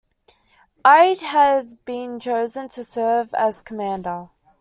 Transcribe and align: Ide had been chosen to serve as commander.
Ide 0.83 1.21
had 1.21 1.65
been 1.85 2.19
chosen 2.19 2.67
to 2.69 2.83
serve 2.83 3.35
as 3.35 3.61
commander. 3.61 4.29